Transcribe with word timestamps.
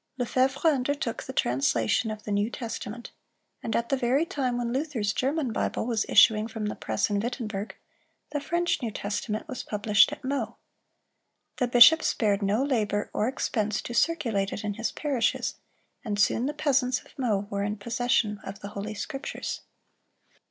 Lefevre 0.17 0.67
undertook 0.69 1.21
the 1.21 1.31
translation 1.31 2.09
of 2.09 2.23
the 2.23 2.31
New 2.31 2.49
Testament; 2.49 3.11
and 3.61 3.75
at 3.75 3.89
the 3.89 3.95
very 3.95 4.25
time 4.25 4.57
when 4.57 4.73
Luther's 4.73 5.13
German 5.13 5.53
Bible 5.53 5.85
was 5.85 6.07
issuing 6.09 6.47
from 6.47 6.65
the 6.65 6.75
press 6.75 7.11
in 7.11 7.19
Wittenberg, 7.19 7.75
the 8.31 8.41
French 8.41 8.81
New 8.81 8.89
Testament 8.89 9.47
was 9.47 9.61
published 9.61 10.11
at 10.11 10.23
Meaux. 10.23 10.57
The 11.57 11.67
bishop 11.67 12.01
spared 12.01 12.41
no 12.41 12.63
labor 12.63 13.11
or 13.13 13.27
expense 13.27 13.79
to 13.83 13.93
circulate 13.93 14.51
it 14.51 14.63
in 14.63 14.73
his 14.73 14.91
parishes, 14.91 15.57
and 16.03 16.19
soon 16.19 16.47
the 16.47 16.53
peasants 16.55 17.01
of 17.01 17.13
Meaux 17.19 17.45
were 17.51 17.61
in 17.61 17.77
possession 17.77 18.39
of 18.43 18.61
the 18.61 18.69
Holy 18.69 18.95
Scriptures. 18.95 19.61